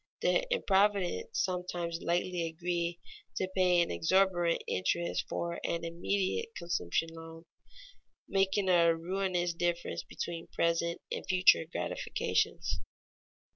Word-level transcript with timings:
The 0.23 0.51
improvident 0.51 1.37
sometimes 1.37 2.01
lightly 2.01 2.47
agree 2.47 2.99
to 3.35 3.47
pay 3.55 3.83
an 3.83 3.91
exorbitant 3.91 4.63
interest 4.65 5.25
for 5.29 5.59
an 5.63 5.85
immediate 5.85 6.55
consumption 6.55 7.09
loan, 7.11 7.45
making 8.27 8.67
a 8.67 8.95
ruinous 8.95 9.53
difference 9.53 10.01
between 10.01 10.47
present 10.47 11.01
and 11.11 11.23
future 11.27 11.65
gratifications. 11.71 12.79